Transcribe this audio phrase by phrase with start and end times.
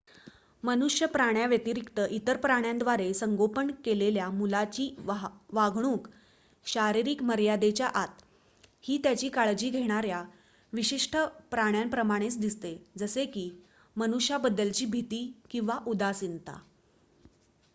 [0.63, 4.89] मनुष्यप्राण्या व्यतिरिक्त इतर प्राण्यांद्वारे संगोपन केलेल्या मुलाची
[5.49, 6.07] वागणूक
[6.65, 8.23] शारीरिक मर्यादेच्या आत
[8.81, 10.23] ही त्याची काळजी घेणार्‍या
[10.73, 11.17] विशिष्ट
[11.51, 13.49] प्राण्याप्रमाणेच दिसते जसे की
[13.95, 16.59] मनुष्यांबद्दलची भीती किंवा उदासीनता